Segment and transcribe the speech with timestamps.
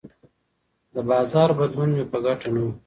[0.93, 2.67] د بازار بدلون مې په ګټه نه و.